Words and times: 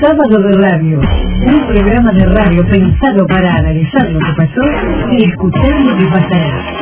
Sábado 0.00 0.38
de 0.38 0.52
Radio, 0.68 1.00
un 1.00 1.66
programa 1.68 2.12
de 2.12 2.26
radio 2.26 2.62
pensado 2.68 3.26
para 3.26 3.50
analizar 3.50 4.10
lo 4.10 4.18
que 4.18 4.32
pasó 4.36 4.60
y 5.12 5.24
escuchar 5.24 5.80
lo 5.86 5.96
que 5.96 6.06
pasará. 6.08 6.76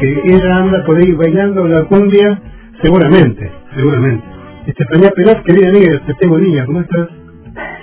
Porque 0.00 0.34
ella 0.34 0.56
anda 0.56 0.84
por 0.84 0.96
ahí 0.96 1.12
bailando 1.12 1.66
la 1.66 1.84
cumbia, 1.84 2.40
seguramente, 2.82 3.52
seguramente. 3.74 4.24
Estefanía 4.66 5.10
Peraz, 5.10 5.42
querida 5.44 5.68
amiga, 5.68 6.00
te 6.06 6.14
tengo 6.14 6.38
niña, 6.38 6.64
¿cómo 6.64 6.80
estás? 6.80 7.08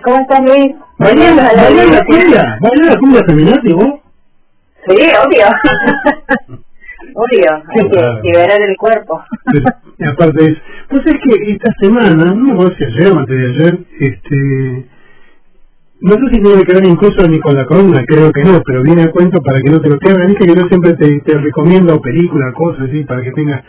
¿Cómo 0.03 0.17
estás, 0.22 0.39
Luis? 0.39 0.75
¿Baila 0.97 1.36
baila 1.36 1.86
la 1.86 2.05
cumbia? 2.05 2.58
¿Baila 2.59 2.86
la 2.88 2.97
cumbia 2.97 3.22
feminaz 3.27 3.59
y 3.64 3.73
vos? 3.73 4.00
Sí, 4.88 4.95
obvio. 4.95 5.45
obvio, 7.14 7.64
hay 7.67 7.89
que 7.89 8.22
liberar 8.23 8.61
el 8.67 8.77
cuerpo. 8.77 9.23
Y 9.99 10.05
aparte 10.05 10.44
es, 10.44 10.58
pues 10.89 11.02
es 11.05 11.16
que 11.23 11.52
esta 11.52 11.72
semana, 11.81 12.33
no 12.33 12.53
acuerdo 12.53 12.75
si 12.77 12.83
ayer 12.83 13.11
o 13.11 13.20
antes 13.20 13.38
de 13.38 13.47
ayer, 13.47 13.80
este, 13.99 14.86
no 16.02 16.14
sé 16.14 16.22
si 16.34 16.42
tiene 16.42 16.64
que 16.64 16.73
ver 16.73 16.86
incluso 16.88 17.28
ni 17.28 17.40
con 17.40 17.56
la 17.56 17.66
columna, 17.66 18.03
creo 18.06 18.31
que 18.31 18.44
no, 18.44 18.62
pero 18.66 18.84
viene 18.84 19.03
a 19.03 19.12
cuento 19.12 19.42
para 19.42 19.58
que 19.59 19.72
no 19.72 19.80
te 19.81 19.90
lo 19.90 19.98
pierdas, 19.98 20.28
viste 20.28 20.45
que 20.45 20.56
yo 20.59 20.67
siempre 20.67 20.94
te, 20.94 21.20
te 21.22 21.38
recomiendo 21.39 22.00
películas, 22.02 22.54
cosas 22.54 22.88
así, 22.89 23.04
para 23.04 23.23
que 23.23 23.31
tengas, 23.31 23.64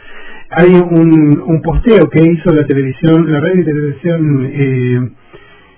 hay 0.50 0.74
un, 0.74 1.42
un 1.46 1.62
posteo 1.62 2.08
que 2.10 2.22
hizo 2.22 2.50
la 2.54 2.66
televisión, 2.66 3.30
la 3.32 3.40
radio 3.40 3.60
y 3.60 3.64
televisión 3.64 4.50
eh, 4.52 5.10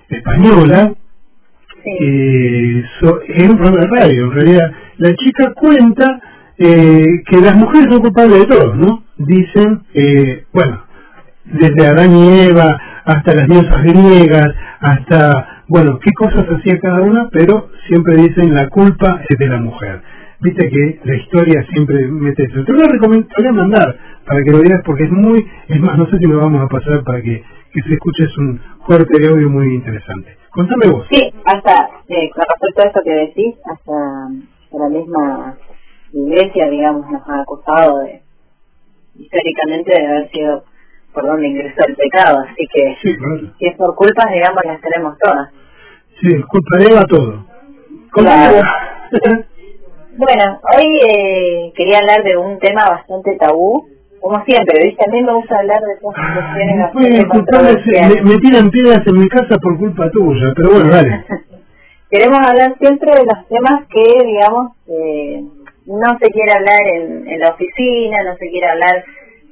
española, 0.09 0.93
Sí. 1.83 1.89
eh, 1.99 2.83
so- 3.01 3.21
es 3.27 3.43
un 3.49 3.57
programa 3.57 3.79
de 3.81 3.87
radio, 4.01 4.25
en 4.25 4.31
realidad. 4.31 4.71
La 4.97 5.09
chica 5.15 5.51
cuenta 5.55 6.21
eh, 6.59 7.23
que 7.25 7.37
las 7.41 7.55
mujeres 7.57 7.87
son 7.91 8.01
culpables 8.01 8.39
de 8.39 8.45
todo, 8.45 8.75
¿no? 8.75 9.03
Dicen, 9.17 9.81
eh, 9.95 10.43
bueno, 10.53 10.83
desde 11.45 11.87
Adán 11.87 12.15
y 12.15 12.39
Eva 12.41 12.69
hasta 13.03 13.33
las 13.33 13.47
diosas 13.47 13.83
griegas, 13.83 14.45
hasta, 14.79 15.60
bueno, 15.71 15.99
qué 16.03 16.11
cosas 16.11 16.43
hacía 16.49 16.79
cada 16.81 16.99
una, 17.01 17.29
pero 17.31 17.69
siempre 17.87 18.17
dicen 18.17 18.53
la 18.53 18.67
culpa 18.67 19.21
es 19.29 19.37
de 19.37 19.47
la 19.47 19.57
mujer. 19.57 20.01
Viste 20.41 20.67
que 20.67 20.99
la 21.05 21.15
historia 21.15 21.63
siempre 21.71 22.07
mete 22.07 22.43
eso. 22.43 22.65
Te 22.65 22.73
lo 22.73 22.87
recomiendo, 22.91 23.25
te 23.27 23.41
voy 23.41 23.47
a 23.47 23.53
mandar 23.53 23.95
para 24.25 24.43
que 24.43 24.51
lo 24.51 24.59
veas 24.59 24.81
porque 24.85 25.05
es 25.05 25.11
muy, 25.11 25.39
es 25.69 25.79
más, 25.79 25.97
no 25.97 26.07
sé 26.07 26.17
si 26.17 26.25
lo 26.29 26.39
vamos 26.39 26.61
a 26.61 26.67
pasar 26.67 27.05
para 27.05 27.21
que, 27.21 27.41
que 27.71 27.81
se 27.87 27.93
escuche, 27.93 28.25
es 28.25 28.37
un 28.37 28.59
corte 28.85 29.17
de 29.17 29.29
audio 29.29 29.49
muy 29.49 29.75
interesante. 29.75 30.35
Contame 30.49 30.91
vos. 30.91 31.07
Sí, 31.09 31.21
hasta, 31.45 31.87
eh, 32.09 32.29
con 32.35 32.43
respecto 32.51 32.81
a 32.83 32.87
esto 32.87 32.99
que 33.05 33.13
decís, 33.13 33.55
hasta, 33.71 33.93
hasta 34.65 34.77
la 34.77 34.89
misma 34.89 35.55
iglesia, 36.11 36.69
digamos, 36.69 37.09
nos 37.09 37.21
ha 37.29 37.41
acusado 37.43 37.99
de, 37.99 38.21
históricamente, 39.15 39.95
de 39.95 40.05
haber 40.05 40.29
sido 40.31 40.65
por 41.13 41.25
donde 41.25 41.47
ingresó 41.47 41.79
el 41.87 41.95
pecado, 41.95 42.39
así 42.39 42.67
que 42.73 42.95
Sí, 43.01 43.15
claro. 43.15 43.53
si 43.57 43.67
es 43.67 43.77
por 43.77 43.95
culpas, 43.95 44.25
digamos, 44.33 44.59
las 44.65 44.81
tenemos 44.81 45.17
todas. 45.17 45.60
Sí, 46.21 46.41
culparé 46.47 46.97
a 46.97 47.03
todo. 47.03 47.45
Claro. 48.11 48.61
Bueno, 50.17 50.59
hoy 50.75 50.99
eh, 51.07 51.73
quería 51.73 51.99
hablar 51.99 52.21
de 52.23 52.37
un 52.37 52.59
tema 52.59 52.81
bastante 52.87 53.33
tabú, 53.37 53.87
como 54.19 54.43
siempre, 54.43 54.83
¿viste? 54.83 55.05
A 55.07 55.11
mí 55.11 55.23
me 55.23 55.33
gusta 55.33 55.57
hablar 55.57 55.79
de 55.79 55.93
esas 55.93 56.13
cuestiones 56.13 56.79
bastante 56.79 57.25
culpables, 57.25 57.25
controversiales. 57.25 58.23
me, 58.23 58.31
me 58.31 58.37
tiran 58.39 58.69
piedras 58.69 59.07
en 59.07 59.19
mi 59.19 59.27
casa 59.29 59.57
por 59.57 59.79
culpa 59.79 60.11
tuya, 60.11 60.51
pero 60.55 60.69
bueno, 60.73 60.89
dale. 60.91 61.25
Queremos 62.11 62.39
hablar 62.45 62.75
siempre 62.77 63.09
de 63.15 63.23
los 63.23 63.47
temas 63.47 63.87
que, 63.87 64.25
digamos, 64.25 64.73
eh, 64.87 65.41
no 65.85 66.17
se 66.19 66.29
quiere 66.29 66.51
hablar 66.57 66.81
en, 66.93 67.27
en 67.27 67.39
la 67.39 67.49
oficina, 67.49 68.23
no 68.25 68.35
se 68.35 68.49
quiere 68.49 68.67
hablar 68.67 69.03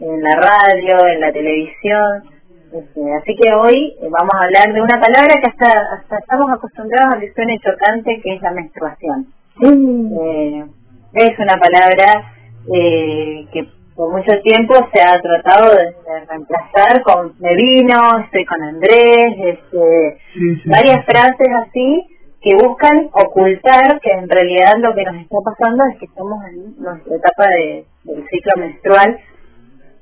en 0.01 0.21
la 0.21 0.35
radio, 0.35 1.07
en 1.07 1.21
la 1.21 1.31
televisión. 1.31 2.23
Este, 2.71 3.13
así 3.15 3.35
que 3.35 3.51
hoy 3.53 3.97
eh, 3.99 4.07
vamos 4.11 4.33
a 4.33 4.43
hablar 4.43 4.71
de 4.73 4.81
una 4.81 5.01
palabra 5.01 5.33
que 5.41 5.49
hasta, 5.49 5.71
hasta 5.95 6.17
estamos 6.19 6.51
acostumbrados 6.51 7.15
a 7.15 7.19
que 7.19 7.33
suene 7.33 7.59
chocante, 7.59 8.21
que 8.21 8.35
es 8.35 8.41
la 8.41 8.51
menstruación. 8.51 9.27
Eh, 9.61 10.65
es 11.13 11.39
una 11.39 11.55
palabra 11.57 12.31
eh, 12.71 13.47
que 13.51 13.67
por 13.95 14.11
mucho 14.13 14.39
tiempo 14.43 14.75
se 14.93 15.01
ha 15.01 15.19
tratado 15.19 15.71
de, 15.75 15.85
de 15.85 16.25
reemplazar 16.29 17.01
con 17.03 17.33
me 17.39 17.49
vino, 17.55 17.99
estoy 18.23 18.45
con 18.45 18.61
Andrés, 18.61 19.33
este, 19.43 20.17
Sí, 20.33 20.55
sí. 20.63 20.69
varias 20.69 21.03
frases 21.05 21.47
así 21.67 22.07
que 22.41 22.55
buscan 22.55 23.09
ocultar 23.11 23.99
que 23.99 24.11
en 24.11 24.29
realidad 24.29 24.75
lo 24.77 24.93
que 24.95 25.03
nos 25.03 25.15
está 25.15 25.37
pasando 25.43 25.83
es 25.91 25.99
que 25.99 26.05
estamos 26.05 26.37
en 26.45 26.81
nuestra 26.81 27.15
etapa 27.15 27.47
de, 27.49 27.85
del 28.05 28.25
ciclo 28.29 28.51
menstrual 28.57 29.19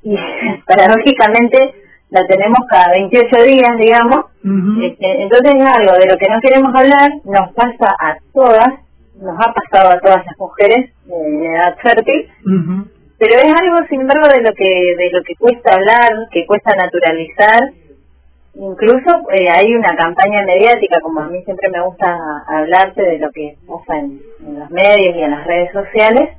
y 0.03 0.16
paradójicamente 0.67 1.86
la 2.09 2.22
tenemos 2.25 2.59
cada 2.69 2.94
28 2.95 3.44
días, 3.44 3.78
digamos. 3.79 4.25
Este, 4.81 5.23
entonces 5.23 5.53
es 5.56 5.66
algo 5.66 5.94
de 6.00 6.07
lo 6.09 6.18
que 6.18 6.29
no 6.29 6.40
queremos 6.41 6.72
hablar, 6.73 7.09
nos 7.25 7.51
pasa 7.53 7.88
a 8.00 8.16
todas, 8.34 8.69
nos 9.19 9.35
ha 9.35 9.53
pasado 9.53 9.90
a 9.90 10.00
todas 10.00 10.25
las 10.25 10.38
mujeres 10.40 10.91
en 11.09 11.44
edad 11.45 11.75
fértil, 11.84 12.29
pero 13.19 13.35
es 13.40 13.51
algo 13.62 13.78
sin 13.90 14.01
embargo 14.01 14.28
de 14.28 14.41
lo 14.41 14.53
que 14.56 14.95
de 14.95 15.09
lo 15.12 15.22
que 15.23 15.35
cuesta 15.35 15.73
hablar, 15.73 16.29
que 16.31 16.45
cuesta 16.45 16.75
naturalizar. 16.78 17.59
Incluso 18.59 19.09
eh, 19.38 19.50
hay 19.51 19.75
una 19.75 19.95
campaña 19.95 20.41
mediática, 20.44 21.00
como 21.01 21.19
a 21.19 21.28
mí 21.28 21.44
siempre 21.44 21.69
me 21.72 21.81
gusta 21.81 22.07
hablarte 22.47 23.03
de 23.03 23.19
lo 23.19 23.29
que 23.31 23.56
pasa 23.68 24.00
en, 24.00 24.19
en 24.47 24.59
los 24.59 24.69
medios 24.72 25.16
y 25.16 25.22
en 25.22 25.31
las 25.31 25.45
redes 25.45 25.72
sociales, 25.74 26.29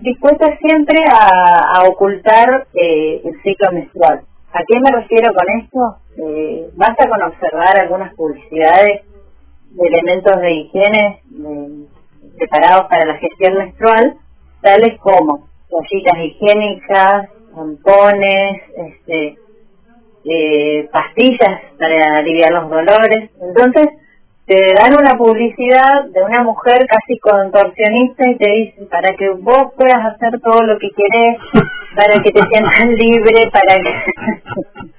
dispuesta 0.00 0.56
siempre 0.58 1.00
a, 1.06 1.78
a 1.78 1.84
ocultar 1.84 2.66
eh, 2.74 3.20
el 3.24 3.42
ciclo 3.42 3.72
menstrual. 3.72 4.20
¿A 4.54 4.60
qué 4.66 4.78
me 4.80 4.90
refiero 5.00 5.32
con 5.34 5.46
esto? 5.60 5.96
Eh, 6.24 6.70
basta 6.76 7.08
con 7.08 7.22
observar 7.22 7.80
algunas 7.80 8.14
publicidades 8.14 9.02
de 9.70 9.88
elementos 9.88 10.40
de 10.40 10.52
higiene 10.52 11.20
de- 11.24 11.86
preparados 12.38 12.86
para 12.88 13.06
la 13.06 13.14
gestión 13.18 13.54
menstrual, 13.58 14.16
tales 14.62 14.98
como 15.00 15.48
toallitas 15.68 16.18
higiénicas, 16.24 17.28
tampones, 17.54 18.62
este, 18.76 19.38
eh, 20.24 20.88
pastillas 20.92 21.60
para 21.78 22.18
aliviar 22.18 22.52
los 22.52 22.70
dolores. 22.70 23.30
Entonces, 23.42 23.86
te 24.46 24.74
dan 24.78 24.92
una 24.92 25.14
publicidad 25.16 26.04
de 26.12 26.22
una 26.22 26.42
mujer 26.42 26.86
casi 26.86 27.18
contorsionista 27.18 28.28
y 28.28 28.36
te 28.36 28.50
dicen 28.50 28.88
para 28.88 29.14
que 29.16 29.30
vos 29.30 29.72
puedas 29.76 30.14
hacer 30.14 30.38
todo 30.40 30.62
lo 30.62 30.78
que 30.78 30.88
querés, 30.90 31.38
para 31.96 32.22
que 32.22 32.30
te 32.30 32.40
sientas 32.40 32.86
libre, 32.86 33.50
para 33.50 33.74
que... 33.76 34.90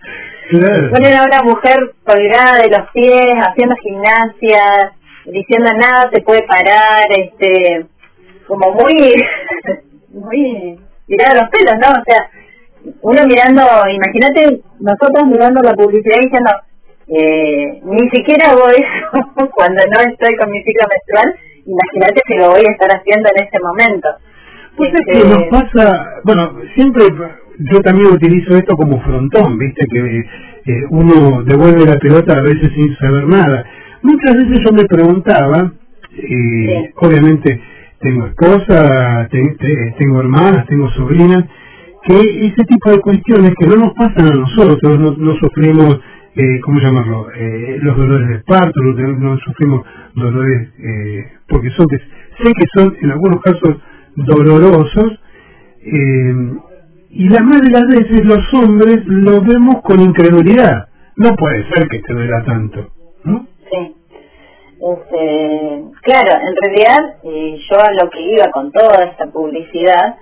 Claro. 0.49 0.89
Ponen 0.91 1.15
a 1.15 1.23
una 1.23 1.41
mujer 1.43 1.77
colgada 2.05 2.61
de 2.61 2.69
los 2.69 2.89
pies, 2.91 3.35
haciendo 3.41 3.75
gimnasia, 3.81 4.93
diciendo 5.25 5.71
nada 5.79 6.09
te 6.11 6.21
puede 6.21 6.43
parar, 6.43 7.03
este, 7.17 7.85
como 8.47 8.71
muy, 8.73 9.15
muy 10.09 10.79
tirado 11.07 11.41
los 11.41 11.49
pelos, 11.49 11.75
¿no? 11.81 11.89
O 11.89 12.03
sea, 12.05 12.29
uno 13.01 13.25
mirando, 13.25 13.61
imagínate 13.89 14.61
nosotros 14.79 15.27
mirando 15.27 15.61
la 15.63 15.73
publicidad 15.73 16.17
y 16.21 16.25
diciendo, 16.25 16.51
eh, 17.07 17.81
ni 17.83 18.09
siquiera 18.09 18.51
hago 18.51 18.69
eso 18.69 19.49
cuando 19.55 19.81
no 19.93 19.99
estoy 20.11 20.35
con 20.37 20.51
mi 20.51 20.61
ciclo 20.63 20.85
menstrual, 20.89 21.35
imagínate 21.65 22.21
si 22.27 22.37
lo 22.37 22.49
voy 22.49 22.63
a 22.67 22.71
estar 22.71 22.89
haciendo 22.91 23.29
en 23.35 23.43
ese 23.47 23.59
momento. 23.63 24.09
Pues 24.77 24.91
es 24.93 24.99
Este, 25.07 25.21
que 25.23 25.29
nos 25.29 25.43
pasa, 25.49 26.05
bueno, 26.23 26.59
siempre 26.75 27.05
yo 27.59 27.79
también 27.81 28.07
utilizo 28.11 28.55
esto 28.55 28.75
como 28.75 28.99
frontón, 29.01 29.57
viste, 29.57 29.85
que 29.89 30.17
eh, 30.19 30.83
uno 30.89 31.43
devuelve 31.43 31.85
la 31.85 31.97
pelota 31.99 32.33
a 32.37 32.41
veces 32.41 32.69
sin 32.75 32.95
saber 32.97 33.25
nada. 33.27 33.65
Muchas 34.01 34.35
veces 34.35 34.59
yo 34.65 34.73
me 34.73 34.83
preguntaba, 34.85 35.71
eh, 36.17 36.91
obviamente 36.97 37.61
tengo 37.99 38.27
esposa, 38.27 39.27
te- 39.31 39.55
te- 39.57 39.95
tengo 39.99 40.19
hermanas, 40.19 40.65
tengo 40.67 40.89
sobrinas, 40.91 41.45
que 42.03 42.15
ese 42.47 42.63
tipo 42.65 42.91
de 42.91 42.99
cuestiones 42.99 43.53
que 43.57 43.67
no 43.67 43.77
nos 43.77 43.93
pasan 43.93 44.27
a 44.27 44.31
nosotros, 44.31 44.99
no, 44.99 45.11
no 45.17 45.35
sufrimos, 45.37 45.97
eh, 46.35 46.59
¿cómo 46.61 46.79
llamarlo?, 46.79 47.27
eh, 47.33 47.77
los 47.81 47.97
dolores 47.97 48.27
de 48.29 48.39
parto, 48.39 48.81
no, 48.81 49.07
no 49.17 49.37
sufrimos 49.39 49.85
dolores, 50.15 50.69
eh, 50.79 51.31
porque 51.47 51.69
son, 51.71 51.87
sé 51.87 52.51
que 52.53 52.67
son 52.75 52.95
en 53.01 53.11
algunos 53.11 53.41
casos 53.41 53.77
dolorosos, 54.15 55.19
eh, 55.81 56.35
y 57.11 57.29
la 57.29 57.39
de 57.39 57.71
las 57.71 57.87
veces 57.87 58.25
los 58.25 58.53
hombres 58.61 58.99
lo 59.05 59.41
vemos 59.41 59.81
con 59.83 60.01
incredulidad. 60.01 60.89
No 61.15 61.33
puede 61.37 61.63
ser 61.73 61.87
que 61.87 61.99
te 61.99 62.13
duela 62.13 62.43
tanto, 62.43 62.91
¿no? 63.23 63.47
Sí. 63.71 63.95
Este, 64.75 65.81
claro, 66.01 66.31
en 66.41 66.55
realidad 66.61 67.15
eh, 67.23 67.57
yo 67.69 67.77
a 67.79 68.03
lo 68.03 68.09
que 68.09 68.21
iba 68.21 68.51
con 68.51 68.71
toda 68.73 69.05
esta 69.09 69.27
publicidad 69.27 70.17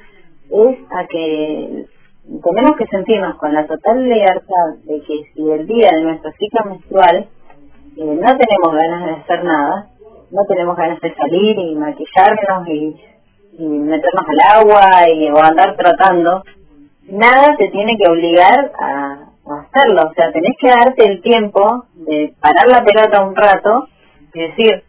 es 0.51 0.77
a 0.91 1.07
que 1.07 1.85
tenemos 2.23 2.77
que 2.77 2.85
sentirnos 2.87 3.35
con 3.35 3.53
la 3.53 3.65
total 3.67 4.03
libertad 4.03 4.75
de 4.85 5.01
que 5.01 5.23
si 5.33 5.51
el 5.51 5.67
día 5.67 5.89
de 5.91 6.03
nuestro 6.03 6.31
ciclo 6.39 6.65
menstrual 6.65 7.27
eh, 7.97 8.05
no 8.05 8.37
tenemos 8.37 8.81
ganas 8.81 9.05
de 9.05 9.11
hacer 9.11 9.43
nada, 9.43 9.87
no 10.31 10.45
tenemos 10.47 10.75
ganas 10.75 10.99
de 11.01 11.13
salir 11.13 11.59
y 11.59 11.75
maquillarnos 11.75 12.67
y, 12.67 12.95
meternos 13.59 14.25
al 14.27 14.61
agua 14.61 14.81
y, 15.13 15.29
o 15.29 15.37
andar 15.37 15.75
tratando, 15.75 16.43
nada 17.07 17.55
te 17.55 17.67
tiene 17.67 17.95
que 17.97 18.09
obligar 18.09 18.71
a, 18.81 19.29
hacerlo. 19.43 20.09
O 20.09 20.13
sea, 20.15 20.31
tenés 20.31 20.55
que 20.59 20.69
darte 20.69 21.05
el 21.05 21.21
tiempo 21.21 21.85
de 21.93 22.33
parar 22.39 22.67
la 22.67 22.83
pelota 22.83 23.25
un 23.25 23.35
rato 23.35 23.87
y 24.33 24.39
decir, 24.39 24.83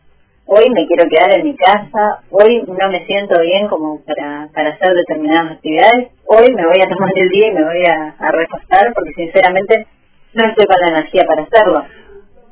hoy 0.47 0.65
me 0.71 0.87
quiero 0.87 1.09
quedar 1.09 1.39
en 1.39 1.45
mi 1.45 1.57
casa, 1.57 2.21
hoy 2.31 2.63
no 2.67 2.91
me 2.91 3.05
siento 3.07 3.41
bien 3.41 3.69
como 3.69 4.01
para, 4.05 4.49
para 4.55 4.71
hacer 4.71 4.95
determinadas 4.95 5.53
actividades, 5.53 6.09
hoy 6.27 6.55
me 6.55 6.67
voy 6.67 6.81
a 6.85 6.89
tomar 6.89 7.11
el 7.15 7.29
día 7.29 7.49
y 7.49 7.55
me 7.55 7.65
voy 7.65 7.83
a, 7.91 8.15
a 8.19 8.93
porque 8.95 9.13
sinceramente 9.17 9.87
no 10.35 10.49
estoy 10.49 10.67
con 10.67 10.77
la 10.81 10.97
energía 10.97 11.23
para 11.27 11.43
hacerlo. 11.43 11.85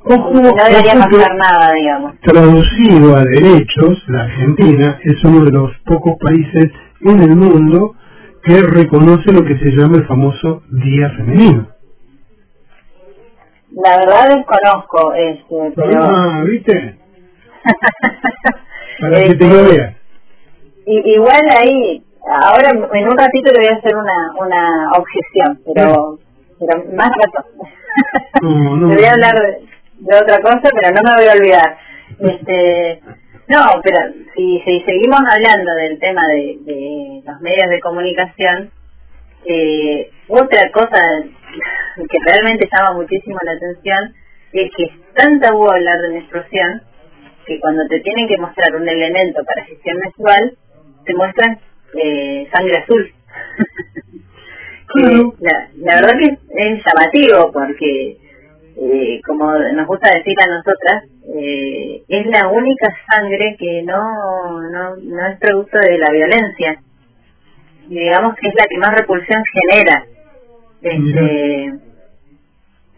no 0.07 0.65
debería 0.65 0.95
pasar 0.95 1.37
nada, 1.37 1.73
digamos. 1.75 2.15
Traducido 2.21 3.17
a 3.17 3.23
derechos, 3.23 4.03
la 4.09 4.23
Argentina 4.23 4.99
es 5.03 5.25
uno 5.25 5.45
de 5.45 5.53
los 5.53 5.71
pocos 5.85 6.15
países 6.21 6.71
en 7.05 7.21
el 7.21 7.37
mundo 7.37 7.95
que 8.45 8.61
reconoce 8.61 9.33
lo 9.33 9.45
que 9.45 9.59
se 9.59 9.71
llama 9.77 9.99
el 9.99 10.07
famoso 10.07 10.63
Día 10.71 11.11
Femenino. 11.11 11.69
La 13.75 13.97
verdad 13.97 14.37
desconozco, 14.37 15.15
este, 15.15 15.73
pero... 15.75 16.03
Ah, 16.03 16.45
¿viste? 16.45 17.02
Para 19.01 19.23
que 19.23 19.35
te 19.35 19.49
lo 19.49 19.61
este, 19.67 19.97
Igual 20.87 21.43
ahí, 21.51 22.03
ahora 22.27 22.71
en 22.71 23.09
un 23.09 23.17
ratito 23.17 23.53
le 23.53 23.59
voy 23.59 23.69
a 23.75 23.79
hacer 23.79 23.97
una, 23.97 24.33
una 24.39 24.93
objeción, 24.93 25.61
pero, 25.65 26.19
pero 26.59 26.85
más 26.95 27.09
rato. 27.09 27.49
No, 28.43 28.77
no, 28.77 28.89
voy 28.95 29.05
a 29.05 29.13
hablar 29.13 29.33
de, 29.99 30.17
otra 30.17 30.39
cosa, 30.39 30.69
pero 30.75 30.91
no 30.95 31.01
me 31.03 31.15
voy 31.17 31.29
a 31.29 31.35
olvidar. 31.39 31.79
Este, 32.19 33.01
no, 33.49 33.81
pero 33.83 33.99
si, 34.35 34.61
si 34.61 34.81
seguimos 34.83 35.21
hablando 35.21 35.75
del 35.75 35.99
tema 35.99 36.23
de, 36.33 36.59
de 36.63 37.23
los 37.25 37.41
medios 37.41 37.69
de 37.69 37.81
comunicación, 37.81 38.71
eh, 39.45 40.11
otra 40.29 40.71
cosa 40.73 41.01
que 41.97 42.19
realmente 42.27 42.69
llama 42.73 42.95
muchísimo 42.95 43.37
la 43.45 43.53
atención 43.53 44.15
es 44.53 44.71
que 44.77 44.85
es 44.85 45.15
tan 45.15 45.41
tabú 45.41 45.69
hablar 45.69 45.99
de 46.01 46.15
menstruación 46.15 46.83
que 47.47 47.61
cuando 47.61 47.87
te 47.89 48.01
tienen 48.01 48.29
que 48.29 48.39
mostrar 48.39 48.75
un 48.77 48.89
elemento 48.89 49.43
para 49.45 49.67
gestión 49.67 49.97
menstrual, 49.99 50.57
te 51.05 51.15
muestran 51.15 51.59
eh, 51.95 52.49
sangre 52.55 52.79
azul. 52.79 53.13
la, 55.41 55.69
la, 55.77 55.95
verdad 55.97 56.19
que 56.19 56.33
es 56.33 56.83
llamativo 56.85 57.53
porque, 57.53 58.17
eh, 58.77 59.21
como 59.27 59.53
nos 59.53 59.87
gusta 59.87 60.11
decir 60.17 60.37
a 60.41 60.47
nosotras, 60.47 61.05
eh, 61.35 62.03
es 62.09 62.27
la 62.27 62.49
única 62.49 62.95
sangre 63.09 63.57
que 63.59 63.83
no, 63.83 64.61
no, 64.71 64.97
no 64.97 65.27
es 65.27 65.39
producto 65.39 65.79
de 65.79 65.99
la 65.99 66.11
violencia. 66.13 66.81
Y 67.89 67.99
digamos 67.99 68.35
que 68.37 68.49
es 68.49 68.55
la 68.55 68.65
que 68.67 68.79
más 68.79 68.95
repulsión 68.99 69.43
genera. 69.53 70.05
Este, 70.83 71.92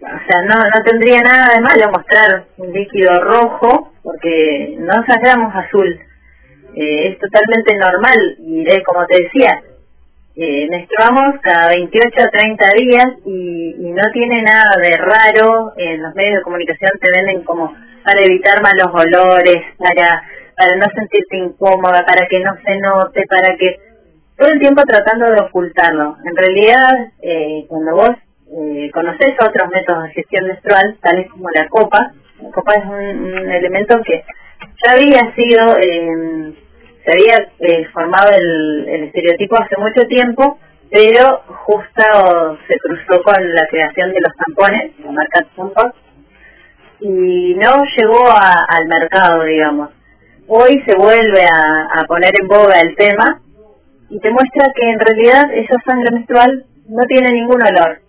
o 0.04 0.30
sea, 0.30 0.42
no, 0.42 0.54
no 0.54 0.84
tendría 0.84 1.18
nada 1.20 1.54
de 1.54 1.62
malo 1.62 1.92
mostrar 1.96 2.44
un 2.58 2.72
líquido 2.72 3.14
rojo 3.14 3.92
porque 4.02 4.76
no 4.78 4.92
sacamos 5.06 5.54
azul. 5.54 5.98
Eh, 6.76 7.08
es 7.08 7.18
totalmente 7.18 7.76
normal 7.76 8.36
y 8.38 8.64
de, 8.64 8.82
como 8.82 9.06
te 9.06 9.22
decía, 9.22 9.62
eh, 10.36 10.66
menstruamos 10.68 11.40
cada 11.40 11.68
28 11.68 12.10
o 12.20 12.30
30 12.30 12.68
días 12.76 13.06
y, 13.24 13.76
y, 13.78 13.92
no 13.92 14.02
tiene 14.12 14.42
nada 14.42 14.74
de 14.82 14.96
raro. 14.98 15.72
En 15.76 16.02
los 16.02 16.14
medios 16.14 16.36
de 16.36 16.42
comunicación 16.42 16.90
te 17.00 17.10
venden 17.16 17.44
como 17.44 17.72
para 18.04 18.24
evitar 18.24 18.60
malos 18.60 18.92
olores, 18.92 19.62
para, 19.78 20.22
para 20.56 20.76
no 20.76 20.86
sentirte 20.94 21.36
incómoda, 21.38 22.04
para 22.04 22.26
que 22.28 22.40
no 22.40 22.52
se 22.62 22.76
note, 22.78 23.24
para 23.26 23.56
que 23.56 23.78
todo 24.36 24.48
el 24.48 24.60
tiempo 24.60 24.82
tratando 24.82 25.26
de 25.32 25.40
ocultarlo. 25.40 26.16
En 26.24 26.36
realidad, 26.36 26.90
eh, 27.22 27.64
cuando 27.68 27.94
vos 27.94 28.10
eh, 28.56 28.90
conoces 28.92 29.34
otros 29.40 29.68
métodos 29.72 30.04
de 30.04 30.12
gestión 30.12 30.46
menstrual, 30.46 30.96
tales 31.00 31.28
como 31.28 31.48
la 31.50 31.68
copa, 31.68 32.12
la 32.40 32.50
copa 32.50 32.74
es 32.74 32.84
un, 32.84 33.50
elemento 33.50 34.00
que 34.04 34.22
ya 34.84 34.92
había 34.92 35.34
sido, 35.34 35.76
eh, 35.78 36.54
se 37.04 37.12
había 37.12 37.48
eh, 37.58 37.86
formado 37.92 38.30
el, 38.30 38.88
el, 38.88 39.04
estereotipo 39.04 39.56
hace 39.56 39.76
mucho 39.76 40.02
tiempo, 40.06 40.58
pero 40.88 41.42
justo 41.66 42.58
se 42.68 42.78
cruzó 42.78 43.22
con 43.24 43.54
la 43.54 43.66
creación 43.68 44.12
de 44.12 44.20
los 44.20 44.32
tampones, 44.36 44.92
la 45.04 45.10
marca 45.10 45.46
Tampons, 45.56 45.94
y 47.00 47.54
no 47.56 47.82
llegó 47.96 48.24
al 48.28 48.86
mercado, 48.86 49.42
digamos. 49.42 49.90
Hoy 50.46 50.80
se 50.86 50.96
vuelve 50.96 51.42
a, 51.42 52.00
a 52.00 52.04
poner 52.04 52.30
en 52.40 52.46
boga 52.46 52.80
el 52.80 52.94
tema 52.94 53.40
y 54.10 54.20
te 54.20 54.30
muestra 54.30 54.66
que 54.76 54.90
en 54.90 55.00
realidad 55.00 55.42
esa 55.54 55.74
sangre 55.84 56.12
menstrual 56.12 56.66
no 56.86 57.02
tiene 57.08 57.32
ningún 57.32 57.60
olor. 57.62 58.04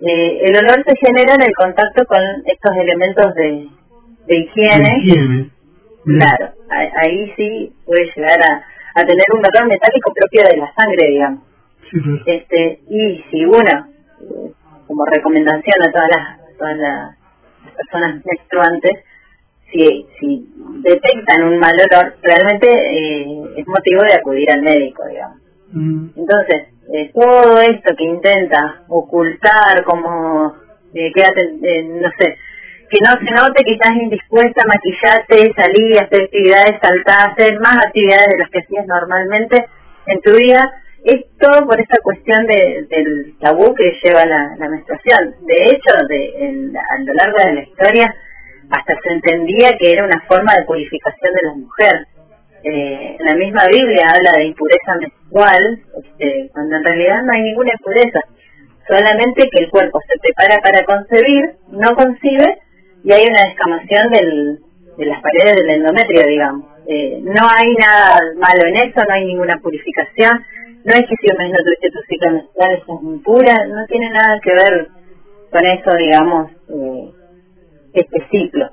Eh, 0.00 0.40
el 0.44 0.56
olor 0.56 0.84
se 0.86 0.94
genera 0.96 1.34
en 1.34 1.42
el 1.42 1.54
contacto 1.54 2.04
con 2.06 2.22
estos 2.46 2.76
elementos 2.76 3.34
de, 3.34 3.68
de 4.26 4.38
higiene. 4.38 5.50
Claro, 6.04 6.54
ahí 6.70 7.32
sí 7.36 7.72
puede 7.84 8.06
llegar 8.14 8.38
a, 8.40 8.64
a 8.94 9.04
tener 9.04 9.24
un 9.32 9.40
olor 9.40 9.68
metálico 9.68 10.12
propio 10.14 10.42
de 10.50 10.56
la 10.56 10.72
sangre, 10.72 11.08
digamos. 11.08 11.42
este 12.26 12.80
Y 12.88 13.24
si 13.30 13.44
uno, 13.44 13.88
eh, 14.20 14.52
como 14.86 15.04
recomendación 15.04 15.74
a 15.86 15.92
todas 15.92 16.08
las, 16.16 16.56
todas 16.56 16.76
las 16.78 17.16
personas 17.76 18.24
menstruantes, 18.24 19.04
si, 19.70 20.06
si 20.18 20.48
detectan 20.80 21.42
un 21.44 21.58
mal 21.58 21.74
olor, 21.74 22.16
realmente 22.22 22.68
eh, 22.68 23.42
es 23.56 23.66
motivo 23.66 24.00
de 24.02 24.14
acudir 24.14 24.50
al 24.50 24.62
médico, 24.62 25.06
digamos. 25.08 25.38
Mm. 25.72 26.06
Entonces, 26.16 26.68
eh, 26.92 27.10
todo 27.12 27.60
esto 27.60 27.94
que 27.96 28.04
intenta 28.04 28.84
ocultar 28.88 29.84
como, 29.84 30.54
eh, 30.94 31.12
quédate, 31.12 31.44
eh, 31.62 31.82
no 31.84 32.10
sé, 32.18 32.36
que 32.88 32.98
no 33.04 33.12
se 33.12 33.30
note 33.30 33.62
que 33.64 33.74
estás 33.74 33.92
indispuesta, 33.92 34.64
maquillarte, 34.66 35.52
salir, 35.54 36.00
hacer 36.00 36.22
actividades, 36.24 36.80
saltar, 36.80 37.32
hacer 37.32 37.60
más 37.60 37.76
actividades 37.86 38.28
de 38.28 38.38
las 38.38 38.50
que 38.50 38.60
hacías 38.60 38.86
normalmente 38.86 39.68
en 40.06 40.20
tu 40.22 40.32
vida, 40.32 40.62
es 41.04 41.24
todo 41.38 41.66
por 41.66 41.78
esa 41.80 41.96
cuestión 42.02 42.46
de, 42.46 42.86
del 42.88 43.36
tabú 43.38 43.74
que 43.74 43.98
lleva 44.02 44.24
la, 44.24 44.68
menstruación. 44.68 45.36
De 45.46 45.64
hecho, 45.64 45.94
de, 46.08 46.72
a 46.74 47.02
lo 47.02 47.14
largo 47.14 47.36
de 47.44 47.54
la 47.54 47.62
historia, 47.62 48.14
hasta 48.70 48.94
se 49.02 49.12
entendía 49.12 49.70
que 49.78 49.90
era 49.90 50.04
una 50.04 50.20
forma 50.26 50.52
de 50.54 50.64
purificación 50.64 51.32
de 51.34 51.48
la 51.48 51.54
mujer. 51.54 52.06
Eh, 52.64 53.16
la 53.20 53.34
misma 53.36 53.64
Biblia 53.70 54.10
habla 54.10 54.32
de 54.36 54.46
impureza 54.46 54.96
menstrual, 54.98 55.17
este, 55.30 56.50
cuando 56.52 56.76
en 56.76 56.84
realidad 56.84 57.22
no 57.22 57.32
hay 57.32 57.42
ninguna 57.42 57.72
impureza, 57.72 58.20
solamente 58.88 59.48
que 59.50 59.64
el 59.64 59.70
cuerpo 59.70 60.00
se 60.06 60.18
prepara 60.20 60.62
para 60.62 60.84
concebir, 60.84 61.56
no 61.68 61.94
concibe 61.94 62.58
y 63.04 63.12
hay 63.12 63.26
una 63.28 63.44
descamación 63.44 64.10
del, 64.10 64.58
de 64.96 65.06
las 65.06 65.22
paredes 65.22 65.56
del 65.56 65.70
endometrio, 65.70 66.22
digamos. 66.26 66.66
Eh, 66.86 67.20
no 67.22 67.46
hay 67.54 67.74
nada 67.74 68.18
malo 68.36 68.66
en 68.66 68.76
eso, 68.76 69.04
no 69.06 69.14
hay 69.14 69.26
ninguna 69.26 69.60
purificación, 69.62 70.42
no 70.84 70.94
es 70.94 71.00
que 71.00 71.14
si 71.20 71.26
un 71.30 71.38
mes 71.38 71.52
no 71.52 71.64
tuviste 71.64 71.90
tu 71.90 72.00
ciclo 72.08 72.30
menstrual 72.32 72.72
es 72.72 73.02
impura, 73.02 73.54
no 73.68 73.86
tiene 73.86 74.10
nada 74.10 74.40
que 74.42 74.54
ver 74.54 74.88
con 75.50 75.66
eso, 75.66 75.96
digamos, 75.96 76.50
eh, 76.70 77.10
este 77.92 78.26
ciclo. 78.30 78.70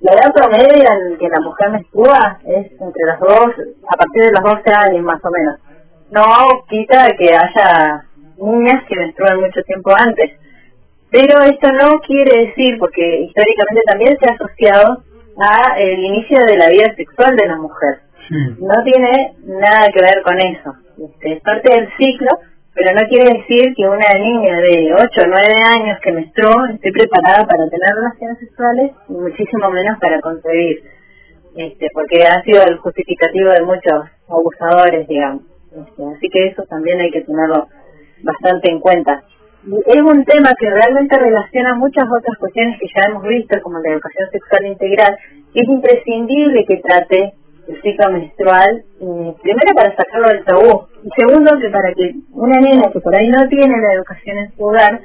La 0.00 0.12
edad 0.12 0.32
promedio 0.34 0.84
en 1.10 1.18
que 1.18 1.28
la 1.28 1.40
mujer 1.40 1.70
menstrua 1.70 2.40
es 2.44 2.72
entre 2.72 3.04
los 3.06 3.20
dos, 3.20 3.66
a 3.86 3.96
partir 3.96 4.22
de 4.22 4.32
los 4.32 4.42
12 4.42 4.72
años 4.72 5.04
más 5.04 5.20
o 5.24 5.30
menos. 5.30 5.60
No 6.10 6.24
quita 6.68 7.08
que 7.18 7.28
haya 7.28 8.04
niñas 8.38 8.84
que 8.88 8.96
menstruan 8.96 9.40
mucho 9.40 9.62
tiempo 9.62 9.92
antes. 9.96 10.32
Pero 11.10 11.40
esto 11.42 11.72
no 11.72 12.00
quiere 12.00 12.46
decir, 12.46 12.78
porque 12.78 13.20
históricamente 13.20 13.82
también 13.86 14.16
se 14.20 14.26
ha 14.28 14.34
asociado 14.34 15.02
a 15.40 15.78
el 15.78 15.98
inicio 15.98 16.38
de 16.44 16.56
la 16.56 16.68
vida 16.68 16.94
sexual 16.96 17.36
de 17.36 17.48
la 17.48 17.56
mujer. 17.56 18.00
No 18.30 18.84
tiene 18.84 19.36
nada 19.44 19.88
que 19.92 20.02
ver 20.02 20.22
con 20.22 20.36
eso. 20.38 20.74
Este, 20.98 21.32
es 21.32 21.42
parte 21.42 21.74
del 21.74 21.88
ciclo, 21.96 22.28
pero 22.74 22.94
no 22.94 23.08
quiere 23.08 23.38
decir 23.38 23.74
que 23.74 23.88
una 23.88 24.10
niña 24.18 24.56
de 24.58 24.92
8 24.92 25.02
o 25.02 25.26
9 25.26 25.48
años 25.76 25.98
que 26.02 26.12
menstruó 26.12 26.66
esté 26.66 26.92
preparada 26.92 27.46
para 27.46 27.68
tener 27.70 27.88
relaciones 27.94 28.38
sexuales 28.40 28.92
y 29.08 29.12
muchísimo 29.12 29.70
menos 29.70 29.98
para 29.98 30.20
concebir, 30.20 30.82
este, 31.56 31.88
porque 31.94 32.26
ha 32.26 32.42
sido 32.42 32.62
el 32.64 32.76
justificativo 32.78 33.50
de 33.50 33.64
muchos 33.64 34.10
abusadores, 34.28 35.08
digamos. 35.08 35.42
Este, 35.86 36.02
así 36.04 36.28
que 36.30 36.46
eso 36.48 36.62
también 36.68 37.00
hay 37.00 37.10
que 37.10 37.22
tenerlo 37.22 37.68
bastante 38.22 38.70
en 38.70 38.80
cuenta. 38.80 39.22
Es 39.86 40.00
un 40.00 40.24
tema 40.24 40.52
que 40.58 40.70
realmente 40.70 41.18
relaciona 41.18 41.74
muchas 41.74 42.04
otras 42.04 42.38
cuestiones 42.38 42.78
que 42.80 42.86
ya 42.86 43.10
hemos 43.10 43.24
visto, 43.24 43.60
como 43.62 43.78
la 43.80 43.90
educación 43.90 44.28
sexual 44.30 44.66
integral, 44.66 45.18
es 45.54 45.68
imprescindible 45.68 46.64
que 46.64 46.76
trate 46.76 47.34
el 47.68 47.82
ciclo 47.82 48.12
menstrual, 48.12 48.84
eh, 49.00 49.34
primero 49.42 49.74
para 49.74 49.94
sacarlo 49.94 50.28
del 50.28 50.44
tabú, 50.44 50.86
y 51.02 51.10
segundo 51.20 51.50
que 51.60 51.68
para 51.68 51.92
que 51.92 52.14
una 52.32 52.60
niña 52.60 52.90
que 52.90 53.00
por 53.00 53.14
ahí 53.14 53.28
no 53.28 53.46
tiene 53.48 53.76
la 53.76 53.94
educación 53.94 54.38
en 54.38 54.56
su 54.56 54.64
hogar, 54.64 55.00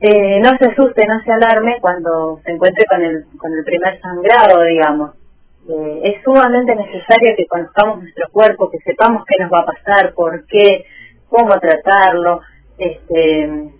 eh, 0.00 0.40
no 0.44 0.50
se 0.58 0.70
asuste, 0.70 1.06
no 1.08 1.20
se 1.24 1.32
alarme 1.32 1.78
cuando 1.80 2.38
se 2.44 2.52
encuentre 2.52 2.84
con 2.84 3.02
el, 3.02 3.24
con 3.38 3.52
el 3.52 3.64
primer 3.64 3.98
sangrado, 4.00 4.62
digamos. 4.64 5.25
Eh, 5.68 6.00
es 6.04 6.22
sumamente 6.22 6.74
necesario 6.74 7.34
que 7.36 7.46
conozcamos 7.46 8.00
nuestro 8.00 8.28
cuerpo, 8.30 8.70
que 8.70 8.78
sepamos 8.78 9.24
qué 9.26 9.42
nos 9.42 9.52
va 9.52 9.60
a 9.60 9.66
pasar, 9.66 10.14
por 10.14 10.46
qué, 10.46 10.84
cómo 11.28 11.54
tratarlo, 11.58 12.40
este, 12.78 13.70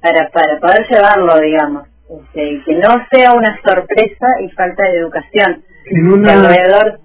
para, 0.00 0.28
para 0.30 0.60
poder 0.60 0.86
llevarlo, 0.90 1.38
digamos. 1.40 1.88
Este, 2.08 2.52
y 2.52 2.62
que 2.62 2.74
no 2.74 2.88
sea 3.10 3.32
una 3.32 3.58
sorpresa 3.64 4.26
y 4.40 4.50
falta 4.50 4.88
de 4.88 4.98
educación 4.98 5.64
en 5.86 6.12
una 6.12 6.32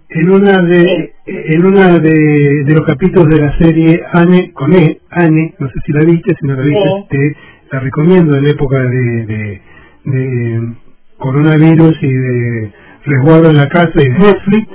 en 0.09 0.31
una 0.31 0.57
de 0.57 1.13
en 1.25 1.65
una 1.65 1.99
de, 1.99 2.63
de, 2.65 2.73
los 2.75 2.85
capítulos 2.85 3.29
de 3.29 3.41
la 3.41 3.57
serie 3.57 4.03
Anne 4.11 4.51
con 4.53 4.73
E 4.73 4.99
Anne 5.09 5.53
no 5.59 5.67
sé 5.67 5.73
si 5.85 5.91
la 5.91 6.03
viste 6.05 6.35
si 6.39 6.47
no 6.47 6.55
la 6.55 6.63
viste 6.63 7.05
te 7.09 7.35
la 7.71 7.79
recomiendo 7.79 8.37
en 8.37 8.47
época 8.47 8.77
de, 8.77 9.25
de, 9.25 9.61
de, 10.05 10.73
coronavirus 11.17 11.93
y 12.01 12.13
de 12.13 12.73
resguardo 13.05 13.49
en 13.49 13.57
la 13.57 13.67
casa 13.67 13.93
y 13.95 14.09
Netflix 14.09 14.67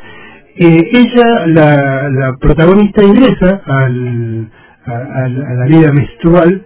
ella 0.58 1.46
la, 1.46 2.08
la 2.08 2.36
protagonista 2.38 3.02
ingresa 3.04 3.62
al, 3.66 4.50
a, 4.86 4.92
a, 4.92 5.28
la 5.28 5.64
vida 5.66 5.92
menstrual 5.92 6.64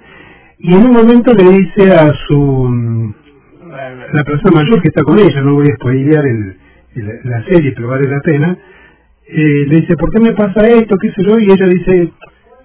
y 0.59 0.75
en 0.75 0.83
un 0.85 0.93
momento 0.93 1.33
le 1.35 1.51
dice 1.51 1.93
a 1.93 2.11
su 2.29 3.15
la 4.13 4.25
persona 4.25 4.61
mayor 4.63 4.81
que 4.83 4.89
está 4.89 5.03
con 5.03 5.19
ella 5.19 5.41
no 5.43 5.55
voy 5.55 5.67
a 5.71 5.75
spoilear 5.75 6.25
el 6.25 6.57
la, 6.95 7.45
serie, 7.45 7.73
pero 7.73 7.89
vale 7.89 8.09
la 8.09 8.21
pena, 8.21 8.57
eh, 9.27 9.65
le 9.67 9.81
dice, 9.81 9.97
¿por 9.97 10.11
qué 10.11 10.21
me 10.21 10.33
pasa 10.33 10.67
esto? 10.69 10.97
¿Qué 10.97 11.13
sé 11.13 11.23
yo? 11.27 11.39
Y 11.39 11.45
ella 11.45 11.67
dice, 11.67 12.13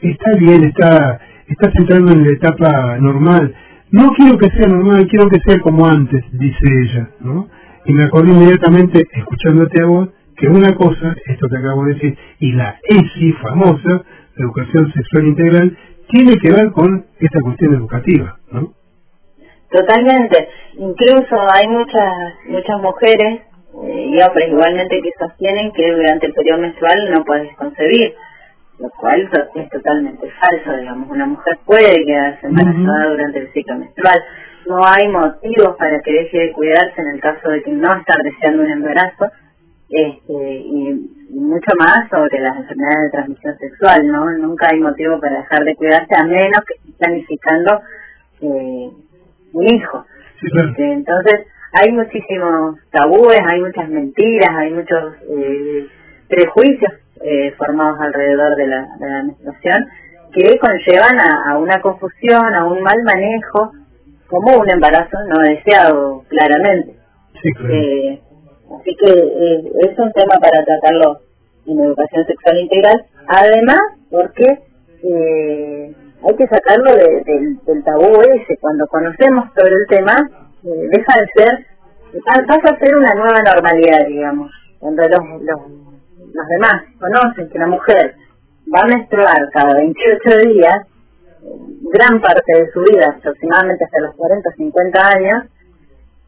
está 0.02 0.32
bien, 0.40 0.66
está, 0.66 1.20
estás 1.48 1.74
entrando 1.76 2.12
en 2.14 2.24
la 2.24 2.32
etapa 2.34 2.98
normal. 3.00 3.54
No 3.92 4.10
quiero 4.12 4.38
que 4.38 4.50
sea 4.50 4.68
normal, 4.68 5.08
quiero 5.08 5.30
que 5.30 5.40
sea 5.46 5.60
como 5.60 5.86
antes, 5.86 6.24
dice 6.32 6.66
ella, 6.84 7.10
¿no? 7.22 7.48
Y 7.86 7.94
me 7.94 8.06
acordé 8.06 8.32
inmediatamente, 8.32 9.04
escuchándote 9.14 9.84
a 9.84 9.86
vos, 9.86 10.10
que 10.36 10.48
una 10.48 10.74
cosa, 10.76 11.16
esto 11.26 11.48
que 11.48 11.58
acabo 11.58 11.86
de 11.86 11.94
decir, 11.94 12.18
y 12.40 12.52
la 12.54 12.78
ESI 12.84 13.34
famosa, 13.34 14.04
la 14.36 14.46
educación 14.46 14.92
sexual 14.94 15.28
integral, 15.28 15.78
tiene 16.10 16.36
que 16.38 16.52
ver 16.52 16.72
con 16.72 17.06
esta 17.20 17.40
cuestión 17.42 17.76
educativa, 17.76 18.38
¿no? 18.52 18.74
Totalmente. 19.70 20.50
Incluso 20.78 21.36
hay 21.54 21.68
muchas 21.68 22.14
muchas 22.48 22.82
mujeres 22.82 23.42
eh, 23.84 24.06
y 24.08 24.22
hombres 24.22 24.50
igualmente 24.50 25.02
que 25.02 25.12
sostienen 25.20 25.72
que 25.74 25.92
durante 25.92 26.28
el 26.28 26.34
periodo 26.34 26.60
menstrual 26.60 27.12
no 27.14 27.24
puedes 27.26 27.54
concebir, 27.56 28.14
lo 28.80 28.90
cual 28.90 29.30
es 29.56 29.70
totalmente 29.70 30.30
falso, 30.40 30.78
digamos, 30.78 31.10
una 31.10 31.26
mujer 31.26 31.58
puede 31.66 32.06
quedarse 32.06 32.48
embarazada 32.48 33.10
durante 33.10 33.40
el 33.40 33.52
ciclo 33.54 33.78
menstrual, 33.78 34.20
no 34.68 34.82
hay 34.84 35.08
motivos 35.10 35.76
para 35.78 36.00
que 36.02 36.12
deje 36.12 36.38
de 36.40 36.52
cuidarse 36.52 37.02
en 37.02 37.08
el 37.08 37.22
caso 37.22 37.50
de 37.50 37.62
que 37.64 37.72
no 37.72 37.88
está 37.88 38.14
deseando 38.24 38.64
un 38.64 38.72
embarazo, 38.72 39.32
este, 39.90 40.58
y, 40.58 41.12
mucho 41.30 41.72
más 41.78 42.10
sobre 42.10 42.40
las 42.40 42.58
enfermedades 42.58 43.04
de 43.04 43.10
transmisión 43.12 43.58
sexual, 43.58 44.08
¿no? 44.08 44.30
Nunca 44.38 44.68
hay 44.72 44.80
motivo 44.80 45.20
para 45.20 45.38
dejar 45.38 45.64
de 45.64 45.76
cuidarse 45.76 46.16
a 46.16 46.24
menos 46.24 46.60
que 46.68 46.74
esté 46.76 46.98
planificando 46.98 47.82
eh, 48.42 48.92
un 49.54 49.68
hijo. 49.68 50.06
Este, 50.42 50.94
entonces, 50.94 51.48
hay 51.74 51.92
muchísimos 51.92 52.78
tabúes, 52.92 53.40
hay 53.52 53.60
muchas 53.60 53.90
mentiras, 53.90 54.50
hay 54.56 54.72
muchos 54.72 55.14
eh, 55.30 55.88
prejuicios 56.30 56.94
eh, 57.22 57.54
formados 57.58 58.00
alrededor 58.00 58.56
de 58.56 58.68
la, 58.68 58.88
de 59.00 59.10
la 59.10 59.24
menstruación 59.24 59.86
que 60.36 60.60
conllevan 60.60 61.18
a, 61.48 61.58
una 61.58 61.82
confusión, 61.82 62.54
a 62.54 62.66
un 62.66 62.82
mal 62.82 63.02
manejo, 63.04 63.72
como 64.28 64.58
un 64.58 64.70
embarazo 64.72 65.18
no 65.28 65.42
deseado, 65.44 66.24
claramente. 66.28 66.96
Eh, 67.70 68.22
así 68.80 68.96
que 69.00 69.10
es 69.10 70.00
un 70.00 70.12
tema 70.14 70.36
para 70.42 70.64
tratarlo 70.64 71.20
en 71.68 71.80
educación 71.80 72.26
sexual 72.26 72.60
integral, 72.60 73.06
además 73.28 73.82
porque 74.10 74.46
hay 76.28 76.36
que 76.36 76.48
sacarlo 76.48 76.92
del 76.96 77.84
tabú 77.84 78.20
ese, 78.34 78.58
cuando 78.60 78.88
conocemos 78.88 79.46
sobre 79.56 79.76
el 79.76 79.88
tema, 79.88 80.16
eh, 80.64 80.88
deja 80.90 81.20
de 81.20 81.28
ser, 81.36 81.66
pasa 82.26 82.74
a 82.74 82.80
ser 82.80 82.96
una 82.96 83.14
nueva 83.14 83.38
normalidad, 83.46 84.08
digamos, 84.08 84.52
donde 84.82 85.04
los, 85.10 85.42
los, 85.42 85.62
los 86.34 86.48
demás 86.48 86.84
conocen 87.00 87.50
que 87.50 87.60
la 87.60 87.68
mujer 87.68 88.16
va 88.74 88.82
a 88.82 88.88
menstruar 88.88 89.36
cada 89.54 89.76
28 89.76 90.50
días, 90.50 90.78
gran 91.94 92.22
parte 92.22 92.52
de 92.54 92.72
su 92.72 92.80
vida, 92.82 93.16
aproximadamente 93.18 93.86
hasta 93.86 94.02
los 94.02 94.16
40 94.16 94.50
o 94.50 94.54
50 94.54 95.08
años, 95.08 95.44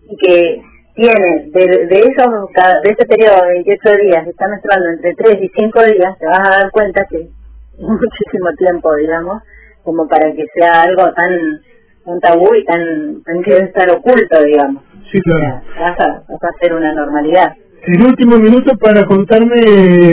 y 0.10 0.16
que 0.18 0.62
tiene 0.96 1.50
de, 1.54 1.86
de 1.88 2.00
esos 2.00 2.50
de 2.84 2.90
ese 2.90 3.06
periodo 3.06 3.42
de 3.42 3.64
28 3.66 4.02
días, 4.04 4.28
está 4.28 4.48
menstruando 4.48 4.90
entre 4.90 5.14
3 5.16 5.38
y 5.42 5.52
5 5.56 5.84
días, 5.84 6.18
te 6.18 6.26
vas 6.26 6.40
a 6.40 6.62
dar 6.62 6.72
cuenta 6.72 7.06
que 7.10 7.18
es 7.18 7.30
muchísimo 7.80 8.50
tiempo, 8.58 8.96
digamos, 8.96 9.44
como 9.84 10.08
para 10.08 10.32
que 10.34 10.46
sea 10.56 10.84
algo 10.84 11.12
tan 11.14 11.62
un 12.08 12.20
tabú 12.22 12.56
y 12.56 12.64
tan, 12.64 13.22
tan 13.24 13.44
que 13.44 13.58
estar 13.58 13.90
oculto, 13.92 14.44
digamos. 14.44 14.82
Sí, 15.12 15.20
claro. 15.20 15.62
vas, 15.78 16.00
a, 16.00 16.24
a 16.30 16.50
hacer 16.56 16.74
una 16.74 16.94
normalidad. 16.94 17.54
El 17.86 18.02
último 18.02 18.38
minuto 18.38 18.78
para 18.78 19.06
contarme 19.06 19.56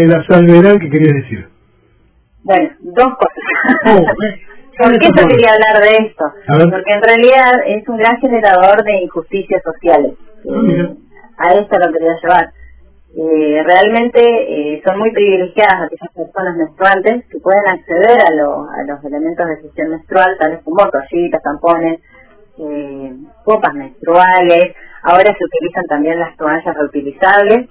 la 0.06 0.24
salvedad 0.26 0.76
que 0.78 0.90
quería 0.90 1.14
decir. 1.14 1.48
Bueno, 2.42 2.68
dos 2.80 3.08
cosas. 3.16 4.00
Oh, 4.00 4.04
¿Por 4.78 4.98
qué 4.98 5.08
yo 5.08 5.26
quería 5.28 5.50
hablar 5.52 5.82
de 5.82 6.06
esto? 6.06 6.24
Porque 6.46 6.92
en 6.92 7.02
realidad 7.02 7.52
es 7.66 7.88
un 7.88 7.96
gran 7.96 8.16
generador 8.20 8.82
de 8.84 9.02
injusticias 9.02 9.62
sociales. 9.62 10.14
Ah, 10.46 11.48
a 11.48 11.52
esto 11.54 11.78
lo 11.78 11.92
quería 11.92 12.14
llevar 12.22 12.52
eh, 13.16 13.62
realmente 13.62 14.20
eh, 14.20 14.82
son 14.84 14.98
muy 14.98 15.12
privilegiadas 15.12 15.86
aquellas 15.86 16.12
personas 16.16 16.56
menstruantes 16.56 17.24
que 17.30 17.38
pueden 17.38 17.64
acceder 17.68 18.18
a, 18.20 18.26
a 18.26 18.84
los 18.88 19.04
elementos 19.04 19.46
de 19.46 19.56
gestión 19.62 19.90
menstrual, 19.90 20.36
tales 20.40 20.60
como 20.64 20.84
toallitas, 20.90 21.40
tampones, 21.42 22.00
eh, 22.58 23.14
copas 23.44 23.72
menstruales. 23.74 24.74
Ahora 25.02 25.30
se 25.30 25.44
utilizan 25.44 25.84
también 25.88 26.18
las 26.18 26.36
toallas 26.36 26.74
reutilizables 26.74 27.68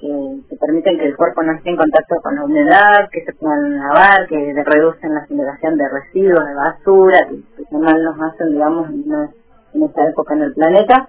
que 0.00 0.56
permiten 0.56 0.98
que 0.98 1.06
el 1.06 1.16
cuerpo 1.16 1.42
no 1.42 1.52
esté 1.52 1.70
en 1.70 1.76
contacto 1.76 2.16
con 2.22 2.34
la 2.36 2.44
humedad, 2.44 3.08
que 3.10 3.24
se 3.24 3.32
puedan 3.34 3.78
lavar, 3.78 4.26
que 4.28 4.52
reducen 4.66 5.14
la 5.14 5.26
generación 5.26 5.76
de 5.76 5.88
residuos, 5.88 6.46
de 6.46 6.54
basura, 6.54 7.18
que, 7.28 7.64
que 7.64 7.76
mal 7.76 8.02
nos 8.04 8.20
hacen, 8.20 8.50
digamos, 8.52 8.90
en 8.90 9.82
esta 9.82 10.08
época 10.08 10.34
en 10.34 10.42
el 10.42 10.54
planeta. 10.54 11.08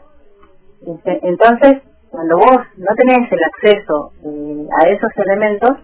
Este, 0.86 1.20
entonces, 1.27 1.82
cuando 2.10 2.38
vos 2.38 2.60
no 2.77 2.96
tenés 2.96 3.32
el 3.32 3.39
acceso 3.44 4.12
eh, 4.24 4.68
a 4.82 4.89
esos 4.89 5.12
elementos, 5.18 5.77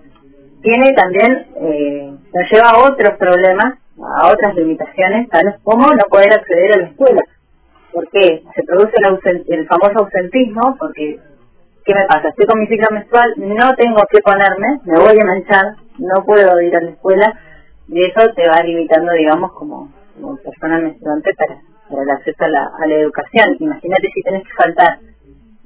tiene 0.62 0.94
también, 0.94 1.48
eh, 1.56 2.16
nos 2.34 2.52
lleva 2.52 2.70
a 2.70 2.86
otros 2.86 3.18
problemas, 3.18 3.80
a 3.98 4.32
otras 4.32 4.56
limitaciones, 4.56 5.30
tales 5.30 5.56
como 5.64 5.88
no 5.88 6.04
poder 6.10 6.32
acceder 6.34 6.76
a 6.76 6.82
la 6.82 6.88
escuela. 6.88 7.22
¿Por 7.92 8.08
qué? 8.10 8.44
Se 8.56 8.64
produce 8.64 8.94
el, 9.26 9.46
el 9.48 9.68
famoso 9.68 10.06
ausentismo, 10.06 10.78
porque, 10.80 11.20
¿qué 11.86 11.94
me 11.94 12.06
pasa? 12.08 12.30
Estoy 12.30 12.46
con 12.46 12.60
mi 12.60 12.68
ciclo 12.68 12.88
menstrual, 12.92 13.34
no 13.38 13.74
tengo 13.74 14.02
que 14.10 14.22
ponerme, 14.22 14.80
me 14.86 15.00
voy 15.00 15.18
a 15.20 15.26
manchar, 15.26 15.66
no 15.98 16.24
puedo 16.26 16.62
ir 16.62 16.76
a 16.76 16.82
la 16.82 16.92
escuela, 16.92 17.34
y 17.88 18.04
eso 18.04 18.34
te 18.34 18.44
va 18.50 18.64
limitando, 18.64 19.12
digamos, 19.14 19.52
como, 19.54 19.92
persona 20.44 20.80
menstruante 20.80 21.34
para, 21.36 21.60
para 21.90 22.04
el 22.04 22.10
acceso 22.12 22.44
a 22.46 22.50
la, 22.50 22.72
la 22.88 22.96
educación. 22.96 23.58
Imagínate 23.60 24.08
si 24.14 24.22
tenés 24.22 24.44
que 24.44 24.54
faltar 24.56 25.00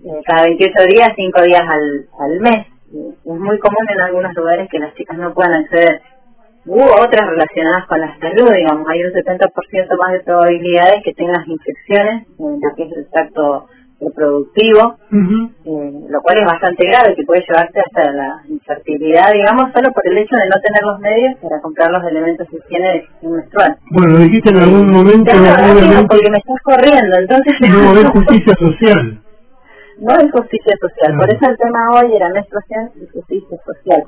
eh, 0.05 0.21
cada 0.25 0.45
28 0.45 0.73
días, 0.89 1.09
5 1.15 1.41
días 1.43 1.61
al, 1.61 2.07
al 2.19 2.39
mes. 2.39 2.67
Es 2.89 3.25
muy 3.25 3.59
común 3.59 3.85
en 3.89 4.01
algunos 4.01 4.33
lugares 4.35 4.69
que 4.69 4.79
las 4.79 4.93
chicas 4.95 5.17
no 5.17 5.33
puedan 5.33 5.53
acceder. 5.53 6.01
Hubo 6.65 6.81
otras 6.81 7.29
relacionadas 7.29 7.85
con 7.87 8.01
la 8.01 8.17
salud, 8.17 8.51
digamos, 8.55 8.87
hay 8.89 9.03
un 9.03 9.11
70% 9.11 9.97
más 9.99 10.11
de 10.13 10.19
probabilidades 10.21 11.03
que 11.03 11.13
tengas 11.13 11.47
infecciones 11.47 12.27
en 12.39 12.59
lo 12.59 12.75
que 12.75 12.83
es 12.83 12.91
el 12.91 13.07
tracto 13.11 13.67
reproductivo, 13.99 14.97
eh, 15.11 15.91
lo 16.09 16.21
cual 16.21 16.37
es 16.37 16.45
bastante 16.45 16.87
grave, 16.87 17.15
que 17.15 17.23
puede 17.23 17.45
llevarte 17.47 17.79
hasta 17.79 18.11
la 18.11 18.41
infertilidad, 18.49 19.31
digamos, 19.31 19.71
solo 19.73 19.91
por 19.93 20.07
el 20.07 20.17
hecho 20.17 20.35
de 20.35 20.49
no 20.49 20.57
tener 20.61 20.83
los 20.83 20.99
medios 20.99 21.35
para 21.41 21.61
comprar 21.61 21.91
los 21.91 22.03
elementos 22.11 22.47
de 22.49 22.57
higiene 22.57 22.87
de 22.87 22.99
gestión 23.01 23.31
menstrual. 23.33 23.77
Bueno, 23.91 24.13
lo 24.13 24.19
dijiste 24.19 24.49
en 24.49 24.57
algún 24.57 24.91
momento, 24.91 25.31
obviamente, 25.31 26.07
porque 26.07 26.31
me 26.31 26.37
estás 26.37 26.61
corriendo, 26.63 27.13
entonces... 27.17 27.53
No 27.61 27.99
es 27.99 28.09
justicia 28.09 28.53
social. 28.59 29.21
no 29.99 30.11
es 30.11 30.31
justicia 30.31 30.73
social, 30.81 31.17
por 31.17 31.29
eso 31.33 31.49
el 31.49 31.57
tema 31.57 31.89
hoy 31.95 32.11
era 32.15 32.29
menstruación 32.29 32.91
y 32.95 33.07
justicia 33.07 33.57
social. 33.63 34.03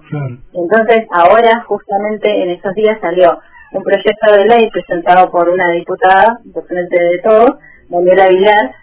Entonces, 0.53 1.07
ahora, 1.11 1.63
justamente 1.67 2.27
en 2.43 2.49
estos 2.51 2.73
días 2.75 2.97
salió 2.99 3.39
un 3.71 3.83
proyecto 3.83 4.33
de 4.33 4.45
ley 4.45 4.69
presentado 4.71 5.29
por 5.31 5.49
una 5.49 5.71
diputada 5.71 6.39
de 6.43 6.61
Frente 6.63 6.97
de 7.03 7.19
Todos, 7.19 7.51
Daniela 7.89 8.25
Aguilar, 8.25 8.75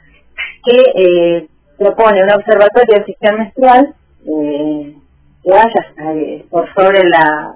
que 0.64 0.81
eh, 0.97 1.49
propone 1.79 2.23
un 2.23 2.33
observatorio 2.33 2.95
de 2.99 3.05
gestión 3.05 3.38
menstrual 3.38 3.95
eh, 4.26 4.95
que 5.43 5.50
vaya 5.50 6.12
eh, 6.14 6.45
por 6.50 6.73
sobre 6.75 7.03
la, 7.09 7.55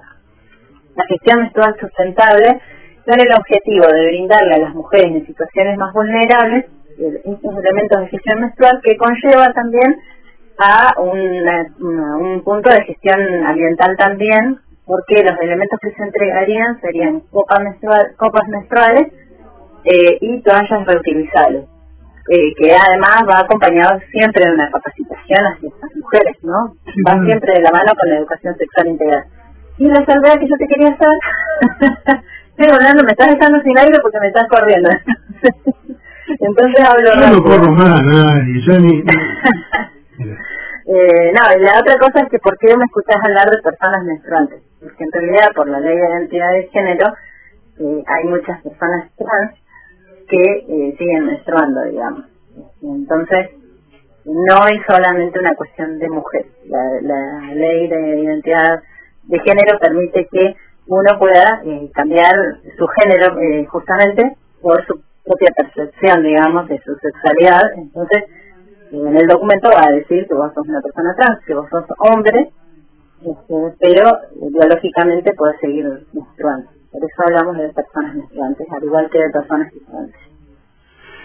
gestión 1.07 1.39
menstrual 1.39 1.75
sustentable 1.79 2.61
con 3.05 3.19
el 3.19 3.33
objetivo 3.33 3.85
de 3.87 4.07
brindarle 4.07 4.55
a 4.55 4.59
las 4.59 4.75
mujeres 4.75 5.15
en 5.15 5.25
situaciones 5.25 5.77
más 5.77 5.93
vulnerables 5.93 6.65
estos 6.99 7.53
elementos 7.55 8.01
de 8.01 8.07
gestión 8.09 8.41
menstrual 8.41 8.81
que 8.83 8.97
conlleva 8.97 9.47
también 9.53 9.95
a 10.57 10.99
un 10.99 12.41
punto 12.43 12.69
de 12.69 12.83
gestión 12.83 13.17
ambiental 13.45 13.95
también 13.97 14.59
porque 14.89 15.21
los 15.21 15.39
elementos 15.39 15.79
que 15.83 15.91
se 15.91 16.03
entregarían 16.03 16.81
serían 16.81 17.19
copas, 17.29 17.59
menstrual, 17.63 18.15
copas 18.17 18.47
menstruales 18.47 19.13
eh, 19.83 20.17
y 20.19 20.41
toallas 20.41 20.87
reutilizables, 20.87 21.65
eh, 22.29 22.53
que 22.57 22.69
además 22.69 23.23
va 23.25 23.41
acompañado 23.41 23.99
siempre 24.11 24.45
de 24.45 24.53
una 24.53 24.69
capacitación 24.69 25.41
hacia 25.49 25.69
estas 25.69 25.95
mujeres, 25.95 26.37
¿no? 26.43 26.75
Va 27.07 27.25
siempre 27.25 27.53
de 27.53 27.61
la 27.61 27.71
mano 27.71 27.91
con 27.99 28.09
la 28.09 28.17
educación 28.17 28.55
sexual 28.55 28.87
integral. 28.87 29.25
Y 29.79 29.87
la 29.87 30.05
salvedad 30.05 30.37
que 30.37 30.47
yo 30.47 30.55
te 30.57 30.67
quería 30.67 30.89
hacer, 30.93 31.09
pero 32.57 32.73
hablando, 32.75 33.03
me 33.03 33.11
estás 33.17 33.33
dejando 33.33 33.59
sin 33.63 33.77
aire 33.77 33.97
porque 34.01 34.19
me 34.19 34.27
estás 34.27 34.45
corriendo. 34.47 34.89
Entonces 36.39 36.85
hablo 36.85 37.09
Yo 37.17 37.33
no 37.33 37.43
corro 37.43 37.71
más 37.73 37.99
nadie, 37.99 38.61
yo 38.61 38.77
ni... 38.77 38.99
eh, 40.85 41.33
no, 41.33 41.41
y 41.57 41.65
la 41.65 41.79
otra 41.81 41.97
cosa 41.97 42.21
es 42.21 42.29
que 42.29 42.37
¿por 42.37 42.55
qué 42.59 42.77
me 42.77 42.85
escuchas 42.85 43.17
hablar 43.25 43.49
de 43.49 43.61
personas 43.63 44.03
menstruantes? 44.03 44.61
Porque 44.79 45.03
en 45.03 45.11
realidad, 45.11 45.49
por 45.55 45.67
la 45.67 45.79
ley 45.79 45.97
de 45.97 46.09
identidad 46.09 46.51
de 46.51 46.69
género, 46.69 47.07
eh, 47.79 48.03
hay 48.05 48.27
muchas 48.27 48.61
personas 48.61 49.09
trans 49.17 49.55
que 50.29 50.37
eh, 50.37 50.95
siguen 50.97 51.25
menstruando, 51.25 51.83
digamos. 51.83 52.25
Entonces, 52.81 53.51
no 54.25 54.55
es 54.71 54.81
solamente 54.87 55.39
una 55.39 55.55
cuestión 55.55 55.97
de 55.97 56.09
mujer. 56.09 56.45
La, 56.65 56.83
la 57.01 57.53
ley 57.53 57.87
de 57.87 58.21
identidad 58.21 58.83
de 59.23 59.39
género 59.39 59.79
permite 59.79 60.27
que 60.31 60.55
uno 60.87 61.19
pueda 61.19 61.61
eh, 61.65 61.89
cambiar 61.93 62.33
su 62.77 62.87
género 62.87 63.39
eh, 63.39 63.65
justamente 63.65 64.37
por 64.61 64.85
su 64.85 65.01
propia 65.23 65.53
percepción, 65.55 66.23
digamos, 66.23 66.67
de 66.67 66.79
su 66.79 66.95
sexualidad. 66.95 67.61
Entonces, 67.77 68.23
en 68.91 69.15
el 69.17 69.27
documento 69.27 69.69
va 69.69 69.85
a 69.87 69.93
decir 69.93 70.27
que 70.27 70.33
vos 70.33 70.51
sos 70.53 70.67
una 70.67 70.81
persona 70.81 71.15
trans, 71.15 71.45
que 71.45 71.53
vos 71.53 71.69
sos 71.69 71.85
hombre, 71.99 72.51
este, 73.21 73.75
pero 73.79 74.11
biológicamente 74.49 75.33
puedes 75.33 75.59
seguir 75.59 75.85
menstruando. 76.13 76.78
Por 76.91 77.03
eso 77.03 77.23
hablamos 77.27 77.57
de 77.57 77.69
personas 77.69 78.15
menstruantes, 78.15 78.67
al 78.71 78.83
igual 78.83 79.09
que 79.09 79.19
de 79.19 79.29
personas 79.29 79.73
menstruantes. 79.73 80.21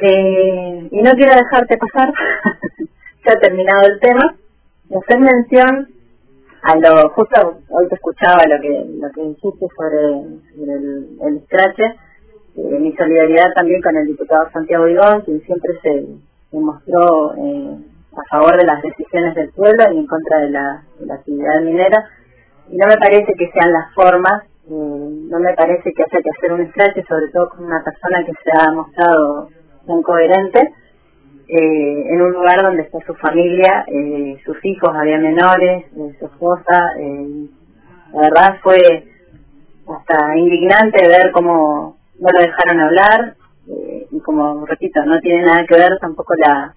Eh, 0.00 0.88
y 0.90 1.02
no 1.02 1.10
quiero 1.12 1.34
dejarte 1.36 1.78
pasar, 1.78 2.12
ya 3.26 3.32
ha 3.32 3.40
terminado 3.40 3.82
el 3.86 4.00
tema, 4.00 4.36
hacer 4.90 5.20
mención 5.20 5.88
a 6.62 6.76
lo, 6.76 7.10
justo 7.10 7.60
hoy 7.68 7.88
te 7.88 7.94
escuchaba 7.94 8.42
lo 8.48 8.58
que 8.60 8.86
lo 8.98 9.10
que 9.12 9.22
dijiste 9.22 9.66
sobre, 9.76 10.08
el, 10.56 11.18
el 11.20 11.42
eh, 12.56 12.78
mi 12.80 12.94
solidaridad 12.94 13.52
también 13.54 13.82
con 13.82 13.96
el 13.96 14.06
diputado 14.06 14.48
Santiago 14.50 14.88
Igón, 14.88 15.22
quien 15.22 15.42
siempre 15.42 15.72
se, 15.82 16.06
mostró 16.52 17.34
eh, 17.36 17.78
a 18.16 18.22
favor 18.30 18.56
de 18.56 18.64
las 18.64 18.80
decisiones 18.80 19.34
del 19.34 19.50
pueblo 19.50 19.92
y 19.92 19.98
en 19.98 20.06
contra 20.06 20.38
de 20.38 20.50
la, 20.50 20.82
actividad 21.12 21.60
minera. 21.62 22.08
Y 22.70 22.76
no 22.76 22.86
me 22.86 22.96
parece 22.96 23.34
que 23.34 23.50
sean 23.50 23.72
las 23.72 23.92
formas, 23.92 24.44
no 24.68 25.38
me 25.38 25.54
parece 25.54 25.92
que 25.92 26.02
haya 26.02 26.22
que 26.22 26.30
hacer 26.30 26.52
un 26.52 26.62
escrache, 26.62 27.04
sobre 27.08 27.28
todo 27.28 27.50
con 27.50 27.64
una 27.64 27.82
persona 27.84 28.24
que 28.24 28.32
se 28.32 28.50
ha 28.58 28.72
mostrado 28.72 29.48
tan 29.86 30.02
coherente, 30.02 30.72
en 31.46 32.22
un 32.22 32.32
lugar 32.32 32.62
donde 32.64 32.82
está 32.82 32.98
su 33.06 33.14
familia, 33.14 33.84
sus 34.44 34.56
hijos, 34.64 34.90
había 34.94 35.18
menores, 35.18 35.84
su 36.18 36.26
esposa. 36.26 36.90
la 38.12 38.20
verdad 38.20 38.58
fue 38.62 38.78
hasta 39.86 40.36
indignante 40.36 41.06
ver 41.06 41.30
cómo 41.32 41.96
no 42.18 42.28
lo 42.30 42.38
dejaron 42.38 42.80
hablar 42.80 43.36
eh, 43.68 44.06
y 44.10 44.20
como 44.20 44.64
repito, 44.66 45.02
no 45.04 45.18
tiene 45.20 45.44
nada 45.44 45.64
que 45.66 45.76
ver 45.76 45.98
tampoco 46.00 46.34
la, 46.36 46.74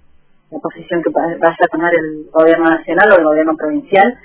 la 0.52 0.60
posición 0.60 1.02
que 1.04 1.10
vaya 1.10 1.38
a 1.40 1.72
tomar 1.72 1.92
el 1.94 2.30
gobierno 2.32 2.66
nacional 2.66 3.12
o 3.12 3.18
el 3.18 3.26
gobierno 3.26 3.56
provincial. 3.58 4.18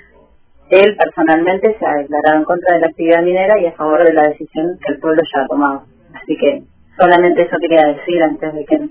Él 0.69 0.97
personalmente 0.97 1.75
se 1.77 1.85
ha 1.85 1.95
declarado 1.95 2.37
en 2.37 2.43
contra 2.45 2.75
de 2.75 2.81
la 2.81 2.87
actividad 2.87 3.23
minera 3.23 3.59
y 3.59 3.67
a 3.67 3.73
favor 3.73 4.03
de 4.03 4.13
la 4.13 4.23
decisión 4.23 4.77
que 4.85 4.93
el 4.93 4.99
pueblo 4.99 5.21
ya 5.33 5.41
ha 5.41 5.47
tomado. 5.47 5.83
Así 6.13 6.37
que 6.37 6.63
solamente 6.97 7.41
eso 7.41 7.57
quería 7.59 7.93
decir 7.93 8.23
antes 8.23 8.53
de 8.53 8.65
que 8.65 8.77
de 8.77 8.89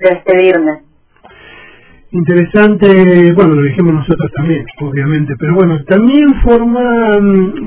despedirme. 0.00 0.82
Interesante, 2.12 3.32
bueno, 3.34 3.54
lo 3.54 3.62
dijimos 3.62 3.92
nosotros 3.94 4.32
también, 4.34 4.66
obviamente, 4.80 5.34
pero 5.38 5.54
bueno, 5.54 5.84
también 5.84 6.40
forma 6.42 7.12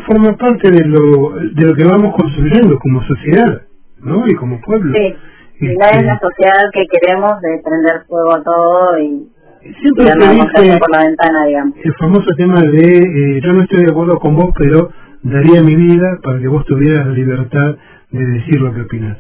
forma 0.06 0.36
parte 0.36 0.70
de 0.70 0.84
lo 0.86 1.30
de 1.54 1.66
lo 1.66 1.74
que 1.74 1.86
vamos 1.86 2.14
construyendo 2.16 2.78
como 2.80 3.02
sociedad. 3.04 3.62
¿no? 4.04 4.28
Y 4.28 4.36
como 4.36 4.60
pueblo. 4.62 4.94
Sí, 4.96 5.16
este... 5.60 5.98
es 5.98 6.04
la 6.04 6.20
sociedad 6.20 6.62
que 6.74 6.86
queremos 6.88 7.42
de 7.42 7.62
prender 7.64 8.06
fuego 8.08 8.34
a 8.34 8.44
todo 8.44 9.00
y 9.00 9.28
siempre 9.64 10.06
se 10.06 10.62
dice 10.64 10.78
por 10.78 10.92
la 10.92 11.06
ventana, 11.06 11.46
digamos. 11.46 11.76
el 11.84 11.94
famoso 11.96 12.28
tema 12.36 12.62
de 12.62 13.00
eh, 13.00 13.42
yo 13.42 13.52
no 13.54 13.62
estoy 13.62 13.86
de 13.86 13.92
acuerdo 13.92 14.20
con 14.20 14.36
vos, 14.36 14.52
pero 14.58 14.92
daría 15.24 15.62
mi 15.62 15.76
vida 15.76 16.20
para 16.22 16.40
que 16.40 16.48
vos 16.48 16.66
tuvieras 16.66 17.08
la 17.08 17.14
libertad 17.14 17.76
de 18.12 18.26
decir 18.26 18.62
lo 18.62 18.74
que 18.74 18.82
opinas. 18.82 19.18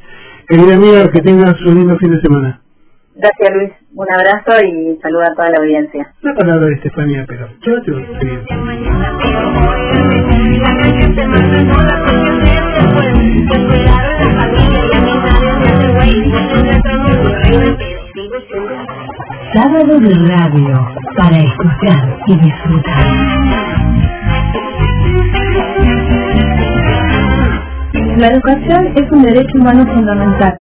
Querida 0.47 0.75
amiga, 0.75 1.09
que 1.11 1.21
tengas 1.21 1.55
un 1.65 1.75
lindo 1.75 1.97
fin 1.97 2.11
de 2.11 2.21
semana. 2.21 2.61
Gracias 3.15 3.49
Luis, 3.55 3.71
un 3.93 4.07
abrazo 4.11 4.65
y 4.65 4.97
saluda 5.01 5.25
a 5.31 5.35
toda 5.35 5.49
la 5.49 5.63
audiencia. 5.63 6.13
La 6.21 6.33
palabra 6.33 6.67
de 6.67 6.73
Estefanía 6.73 7.25
Pero. 7.27 7.47
Yo 7.61 7.81
te 7.83 7.91
Sábado 19.55 19.99
de 19.99 20.13
radio 20.35 20.87
para 21.15 21.37
escuchar 21.37 22.17
y 22.27 22.37
disfrutar. 22.39 23.05
La 28.17 28.27
educación 28.29 28.93
es 28.95 29.11
un 29.11 29.21
derecho 29.21 29.59
humano 29.59 29.85
fundamental. 29.93 30.51